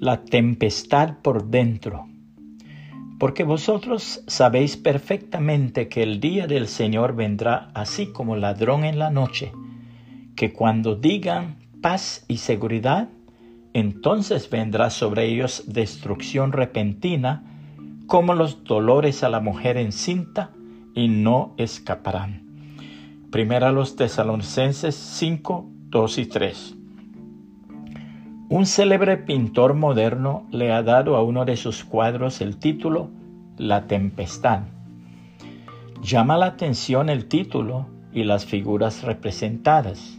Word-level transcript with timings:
la 0.00 0.24
tempestad 0.24 1.18
por 1.22 1.50
dentro. 1.50 2.06
Porque 3.18 3.42
vosotros 3.42 4.22
sabéis 4.28 4.76
perfectamente 4.76 5.88
que 5.88 6.02
el 6.02 6.20
día 6.20 6.46
del 6.46 6.68
Señor 6.68 7.16
vendrá 7.16 7.70
así 7.74 8.12
como 8.12 8.36
ladrón 8.36 8.84
en 8.84 8.98
la 8.98 9.10
noche, 9.10 9.52
que 10.36 10.52
cuando 10.52 10.94
digan 10.94 11.56
paz 11.82 12.24
y 12.28 12.36
seguridad, 12.36 13.08
entonces 13.72 14.48
vendrá 14.50 14.90
sobre 14.90 15.26
ellos 15.26 15.64
destrucción 15.66 16.52
repentina, 16.52 17.44
como 18.06 18.34
los 18.34 18.62
dolores 18.64 19.24
a 19.24 19.28
la 19.28 19.40
mujer 19.40 19.76
encinta, 19.76 20.52
y 20.94 21.08
no 21.08 21.54
escaparán. 21.58 22.42
Primera 23.30 23.72
los 23.72 23.94
Tesalonicenses 23.94 24.94
5, 24.94 25.70
2 25.90 26.18
y 26.18 26.26
3. 26.26 26.77
Un 28.50 28.64
célebre 28.64 29.18
pintor 29.18 29.74
moderno 29.74 30.46
le 30.50 30.72
ha 30.72 30.82
dado 30.82 31.16
a 31.16 31.22
uno 31.22 31.44
de 31.44 31.54
sus 31.54 31.84
cuadros 31.84 32.40
el 32.40 32.56
título 32.56 33.10
La 33.58 33.86
Tempestad. 33.86 34.62
Llama 36.00 36.38
la 36.38 36.46
atención 36.46 37.10
el 37.10 37.26
título 37.26 37.88
y 38.10 38.24
las 38.24 38.46
figuras 38.46 39.02
representadas. 39.02 40.18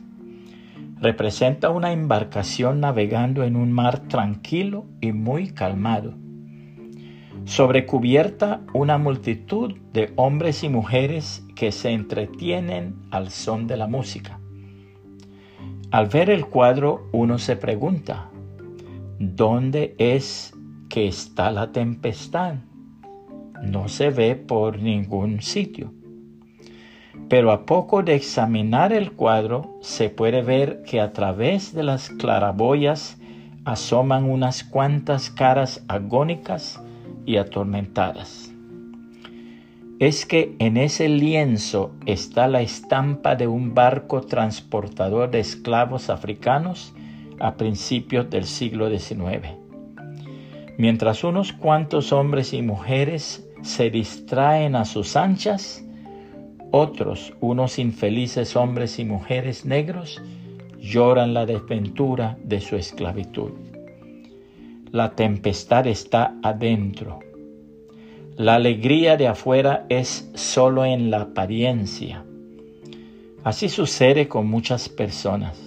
Representa 1.01 1.71
una 1.71 1.91
embarcación 1.91 2.81
navegando 2.81 3.43
en 3.43 3.55
un 3.55 3.71
mar 3.71 3.97
tranquilo 4.07 4.85
y 5.01 5.11
muy 5.11 5.49
calmado. 5.49 6.13
Sobre 7.45 7.87
cubierta 7.87 8.61
una 8.75 8.99
multitud 8.99 9.73
de 9.91 10.13
hombres 10.17 10.63
y 10.63 10.69
mujeres 10.69 11.43
que 11.55 11.71
se 11.71 11.89
entretienen 11.93 12.93
al 13.09 13.31
son 13.31 13.65
de 13.65 13.77
la 13.77 13.87
música. 13.87 14.39
Al 15.91 16.05
ver 16.05 16.29
el 16.29 16.45
cuadro 16.45 17.07
uno 17.11 17.39
se 17.39 17.55
pregunta, 17.55 18.29
¿dónde 19.17 19.95
es 19.97 20.53
que 20.87 21.07
está 21.07 21.49
la 21.49 21.71
tempestad? 21.71 22.55
No 23.63 23.87
se 23.87 24.11
ve 24.11 24.35
por 24.35 24.79
ningún 24.79 25.41
sitio. 25.41 25.91
Pero 27.27 27.51
a 27.51 27.65
poco 27.65 28.03
de 28.03 28.13
examinar 28.13 28.93
el 28.93 29.13
cuadro 29.13 29.79
se 29.81 30.11
puede 30.11 30.43
ver 30.43 30.83
que 30.83 31.01
a 31.01 31.11
través 31.11 31.73
de 31.73 31.81
las 31.81 32.09
claraboyas 32.09 33.17
asoman 33.65 34.25
unas 34.29 34.63
cuantas 34.63 35.31
caras 35.31 35.83
agónicas 35.87 36.79
y 37.25 37.37
atormentadas 37.37 38.53
es 39.99 40.25
que 40.25 40.55
en 40.59 40.77
ese 40.77 41.09
lienzo 41.09 41.91
está 42.05 42.47
la 42.47 42.61
estampa 42.61 43.35
de 43.35 43.47
un 43.47 43.75
barco 43.75 44.21
transportador 44.21 45.29
de 45.29 45.41
esclavos 45.41 46.09
africanos 46.09 46.93
a 47.39 47.55
principios 47.55 48.29
del 48.29 48.45
siglo 48.45 48.89
XIX. 48.89 49.49
Mientras 50.77 51.25
unos 51.25 51.51
cuantos 51.51 52.13
hombres 52.13 52.53
y 52.53 52.61
mujeres 52.61 53.45
se 53.61 53.89
distraen 53.89 54.77
a 54.77 54.85
sus 54.85 55.17
anchas, 55.17 55.83
otros, 56.71 57.33
unos 57.41 57.77
infelices 57.77 58.55
hombres 58.55 58.99
y 58.99 59.05
mujeres 59.05 59.65
negros, 59.65 60.21
lloran 60.79 61.33
la 61.33 61.45
desventura 61.45 62.37
de 62.45 62.61
su 62.61 62.77
esclavitud. 62.77 63.51
La 64.91 65.11
tempestad 65.11 65.87
está 65.87 66.35
adentro 66.41 67.19
la 68.39 68.55
alegría 68.55 69.17
de 69.17 69.27
afuera 69.27 69.85
es 69.89 70.31
solo 70.33 70.85
en 70.85 71.11
la 71.11 71.23
apariencia. 71.23 72.23
Así 73.43 73.67
sucede 73.67 74.29
con 74.29 74.47
muchas 74.47 74.87
personas. 74.87 75.59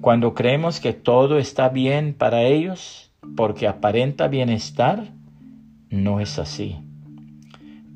Cuando 0.00 0.34
creemos 0.34 0.80
que 0.80 0.92
todo 0.92 1.38
está 1.38 1.68
bien 1.68 2.14
para 2.14 2.42
ellos 2.42 3.12
porque 3.36 3.68
aparenta 3.68 4.26
bienestar, 4.26 5.12
no 5.88 6.18
es 6.18 6.40
así. 6.40 6.78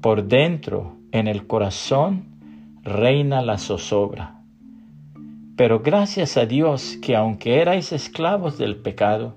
Por 0.00 0.28
dentro, 0.28 0.98
en 1.10 1.26
el 1.26 1.48
corazón, 1.48 2.78
reina 2.84 3.42
la 3.42 3.58
zozobra. 3.58 4.42
Pero 5.56 5.80
gracias 5.80 6.36
a 6.36 6.46
Dios 6.46 6.98
que 7.02 7.16
aunque 7.16 7.60
erais 7.60 7.90
esclavos 7.90 8.58
del 8.58 8.76
pecado, 8.76 9.34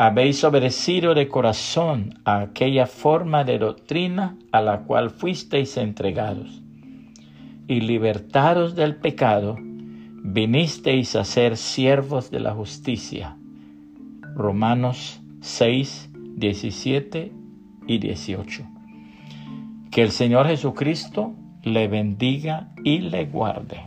habéis 0.00 0.42
obedecido 0.44 1.12
de 1.12 1.28
corazón 1.28 2.14
a 2.24 2.40
aquella 2.40 2.86
forma 2.86 3.44
de 3.44 3.58
doctrina 3.58 4.34
a 4.50 4.62
la 4.62 4.84
cual 4.84 5.10
fuisteis 5.10 5.76
entregados, 5.76 6.62
y 7.68 7.82
libertados 7.82 8.74
del 8.74 8.96
pecado, 8.96 9.58
vinisteis 9.60 11.16
a 11.16 11.24
ser 11.26 11.58
siervos 11.58 12.30
de 12.30 12.40
la 12.40 12.54
justicia. 12.54 13.36
Romanos 14.34 15.20
6, 15.42 16.08
17 16.14 17.32
y 17.86 17.98
18. 17.98 18.66
Que 19.90 20.00
el 20.00 20.12
Señor 20.12 20.46
Jesucristo 20.46 21.34
le 21.62 21.88
bendiga 21.88 22.72
y 22.84 23.00
le 23.00 23.26
guarde. 23.26 23.82